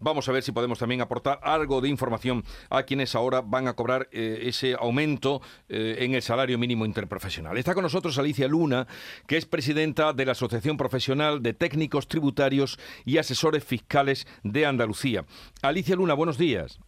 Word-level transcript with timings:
Vamos 0.00 0.28
a 0.28 0.32
ver 0.32 0.42
si 0.42 0.52
podemos 0.52 0.78
también 0.78 1.00
aportar 1.00 1.38
algo 1.42 1.80
de 1.80 1.88
información 1.88 2.44
a 2.70 2.82
quienes 2.82 3.14
ahora 3.14 3.40
van 3.40 3.68
a 3.68 3.74
cobrar 3.74 4.08
eh, 4.10 4.40
ese 4.42 4.74
aumento 4.74 5.40
eh, 5.68 5.98
en 6.00 6.14
el 6.14 6.22
salario 6.22 6.58
mínimo 6.58 6.84
interprofesional. 6.84 7.56
Está 7.56 7.74
con 7.74 7.84
nosotros 7.84 8.18
Alicia 8.18 8.48
Luna, 8.48 8.86
que 9.26 9.36
es 9.36 9.46
presidenta 9.46 10.12
de 10.12 10.26
la 10.26 10.32
Asociación 10.32 10.76
Profesional 10.76 11.42
de 11.42 11.54
Técnicos 11.54 12.08
Tributarios 12.08 12.78
y 13.04 13.18
Asesores 13.18 13.64
Fiscales 13.64 14.26
de 14.42 14.66
Andalucía. 14.66 15.24
Alicia 15.62 15.94
Luna, 15.94 16.14
buenos 16.14 16.36
días. 16.36 16.80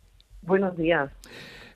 Buenos 0.42 0.76
días. 0.76 1.10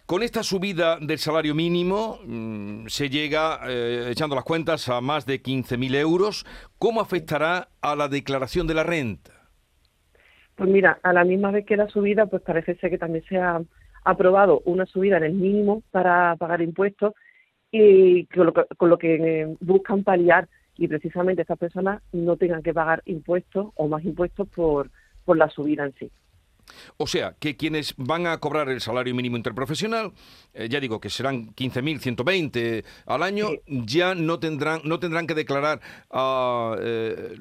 Con 0.06 0.22
esta 0.22 0.42
subida 0.42 0.98
del 1.00 1.18
salario 1.20 1.54
mínimo 1.54 2.18
mm, 2.24 2.88
se 2.88 3.08
llega, 3.08 3.60
eh, 3.68 4.08
echando 4.10 4.34
las 4.34 4.44
cuentas, 4.44 4.88
a 4.88 5.00
más 5.00 5.24
de 5.24 5.40
15.000 5.40 5.94
euros. 5.96 6.44
¿Cómo 6.78 7.00
afectará 7.00 7.68
a 7.80 7.94
la 7.94 8.08
declaración 8.08 8.66
de 8.66 8.74
la 8.74 8.82
renta? 8.82 9.31
Pues 10.56 10.68
mira, 10.68 10.98
a 11.02 11.12
la 11.12 11.24
misma 11.24 11.50
vez 11.50 11.64
que 11.64 11.76
la 11.76 11.88
subida, 11.88 12.26
pues 12.26 12.42
parece 12.42 12.74
ser 12.76 12.90
que 12.90 12.98
también 12.98 13.24
se 13.24 13.38
ha 13.38 13.60
aprobado 14.04 14.60
una 14.64 14.86
subida 14.86 15.16
en 15.16 15.24
el 15.24 15.32
mínimo 15.32 15.82
para 15.90 16.36
pagar 16.36 16.60
impuestos 16.60 17.14
y 17.70 18.26
con 18.26 18.90
lo 18.90 18.98
que, 18.98 19.14
eh, 19.14 19.56
buscan 19.60 20.04
paliar 20.04 20.48
y 20.76 20.88
precisamente 20.88 21.42
estas 21.42 21.58
personas 21.58 22.02
no 22.12 22.36
tengan 22.36 22.62
que 22.62 22.74
pagar 22.74 23.02
impuestos 23.06 23.68
o 23.74 23.88
más 23.88 24.04
impuestos 24.04 24.48
por, 24.48 24.90
por 25.24 25.36
la 25.36 25.48
subida 25.48 25.84
en 25.84 25.94
sí. 25.94 26.10
O 26.96 27.06
sea, 27.06 27.34
que 27.38 27.56
quienes 27.56 27.94
van 27.96 28.26
a 28.26 28.38
cobrar 28.38 28.68
el 28.68 28.80
salario 28.80 29.14
mínimo 29.14 29.36
interprofesional, 29.36 30.12
eh, 30.54 30.68
ya 30.68 30.80
digo 30.80 31.00
que 31.00 31.10
serán 31.10 31.54
15.120 31.54 32.84
al 33.06 33.22
año, 33.22 33.48
ya 33.66 34.14
no 34.14 34.38
tendrán 34.38 34.80
no 34.84 34.98
tendrán 34.98 35.26
que 35.26 35.34
declarar, 35.34 35.80
uh, 36.10 36.74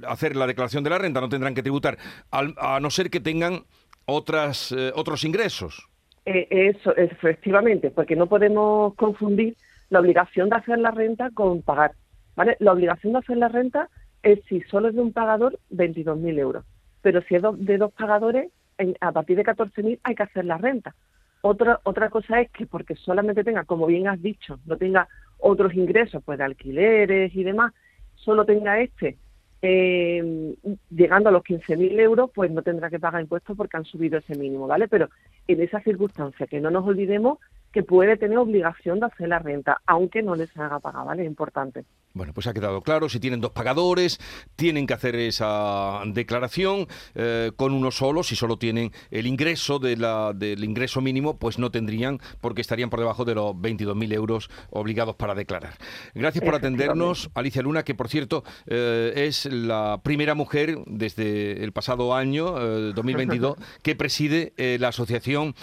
hacer 0.08 0.36
la 0.36 0.48
declaración 0.48 0.84
de 0.84 0.90
la 0.90 0.98
renta, 0.98 1.22
no 1.22 1.30
tendrán 1.30 1.56
que 1.56 1.64
tributar, 1.64 1.98
a 2.32 2.80
no 2.80 2.90
ser 2.90 3.10
que 3.10 3.20
tengan 3.20 3.64
otras 4.06 4.72
eh, 4.72 4.92
otros 4.96 5.24
ingresos. 5.24 5.88
eso, 6.26 6.96
efectivamente, 6.96 7.90
porque 7.92 8.16
no 8.16 8.28
podemos 8.28 8.94
confundir 8.96 9.56
la 9.90 10.00
obligación 10.00 10.50
de 10.50 10.58
hacer 10.58 10.80
la 10.80 10.92
renta 10.92 11.30
con 11.34 11.62
pagar. 11.62 11.94
¿vale? 12.36 12.56
La 12.60 12.72
obligación 12.72 13.14
de 13.14 13.20
hacer 13.20 13.38
la 13.38 13.48
renta 13.48 13.90
es 14.24 14.40
si 14.48 14.62
solo 14.62 14.90
es 14.90 14.96
de 14.96 15.02
un 15.02 15.14
pagador, 15.14 15.60
22.000 15.72 16.40
euros. 16.40 16.66
Pero 17.02 17.22
si 17.24 17.36
es 17.36 17.42
de 17.42 17.78
dos 17.78 17.92
pagadores, 17.94 18.52
a 19.00 19.12
partir 19.12 19.38
de 19.38 19.44
14.000 19.44 20.00
hay 20.04 20.16
que 20.16 20.24
hacer 20.24 20.46
la 20.46 20.58
renta. 20.58 20.96
Otra, 21.42 21.80
otra 21.84 22.10
cosa 22.10 22.40
es 22.40 22.52
que 22.52 22.66
porque 22.68 22.96
solamente 22.96 23.44
tenga, 23.44 23.64
como 23.64 23.88
bien 23.88 24.08
has 24.08 24.22
dicho, 24.22 24.60
no 24.66 24.78
tenga 24.78 25.08
otros 25.40 25.74
ingresos, 25.74 26.22
pues 26.24 26.38
de 26.38 26.46
alquileres 26.46 27.36
y 27.36 27.44
demás, 27.44 27.74
solo 28.16 28.46
tenga 28.46 28.80
este, 28.80 29.18
eh, 29.64 30.56
llegando 30.90 31.30
a 31.30 31.32
los 31.32 31.44
15.000 31.44 32.00
euros, 32.00 32.32
pues 32.34 32.52
no 32.52 32.62
tendrá 32.62 32.90
que 32.90 33.00
pagar 33.00 33.22
impuestos 33.22 33.58
porque 33.58 33.78
han 33.78 33.86
subido 33.86 34.20
ese 34.20 34.36
mínimo, 34.36 34.68
¿vale? 34.68 34.88
Pero 34.88 35.10
en 35.48 35.62
esa 35.62 35.82
circunstancia, 35.82 36.48
que 36.48 36.60
no 36.60 36.70
nos 36.72 36.86
olvidemos 36.86 37.40
que 37.72 37.84
puede 37.84 38.18
tener 38.18 38.38
obligación 38.38 39.00
de 39.00 39.06
hacer 39.08 39.30
la 39.30 39.40
renta, 39.40 39.82
aunque 39.86 40.22
no 40.22 40.36
les 40.36 40.56
haga 40.58 40.80
pagar, 40.80 41.06
¿vale? 41.06 41.24
Es 41.24 41.28
importante. 41.28 41.86
Bueno, 42.14 42.34
pues 42.34 42.46
ha 42.48 42.54
quedado 42.54 42.82
claro, 42.82 43.08
si 43.08 43.22
tienen 43.22 43.40
dos 43.40 43.52
pagadores, 43.52 44.20
tienen 44.58 44.86
que 44.86 44.94
hacer 44.94 45.16
esa 45.16 46.02
declaración 46.08 46.88
eh, 47.16 47.52
con 47.56 47.74
uno 47.74 47.90
solo, 47.90 48.24
si 48.24 48.36
solo 48.36 48.58
tienen 48.58 48.92
el 49.12 49.28
ingreso 49.28 49.80
de 49.80 49.96
la, 49.96 50.34
del 50.34 50.64
ingreso 50.66 51.00
mínimo, 51.00 51.38
pues 51.38 51.58
no 51.58 51.72
tendrían, 51.72 52.20
porque 52.42 52.60
estarían 52.60 52.90
por 52.90 53.00
debajo 53.00 53.24
de 53.24 53.36
los 53.36 53.54
22.000 53.56 54.14
euros 54.14 54.50
obligados 54.72 55.16
para 55.16 55.36
declarar. 55.36 55.76
Gracias 56.14 56.44
por 56.44 56.54
atendernos, 56.54 57.32
Alicia 57.34 57.62
Luna, 57.62 57.84
que 57.84 57.96
por 57.96 58.10
cierto 58.10 58.44
eh, 58.68 59.14
es 59.16 59.46
la 59.46 60.02
primera 60.04 60.36
mujer 60.36 60.80
desde 60.88 61.64
el 61.64 61.72
pasado 61.72 62.14
año, 62.14 62.52
2022, 62.94 63.58
eh, 63.58 63.64
que 63.84 63.96
preside 63.96 64.54
la 64.80 64.90
Asociación 64.90 65.56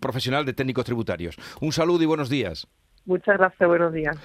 Profesional 0.00 0.44
de 0.44 0.52
Técnicos 0.52 0.84
Tributarios. 0.84 1.36
Un 1.60 1.72
saludo 1.72 2.02
y 2.02 2.06
buenos 2.06 2.28
días. 2.28 2.66
Muchas 3.04 3.38
gracias, 3.38 3.68
buenos 3.68 3.92
días. 3.92 4.16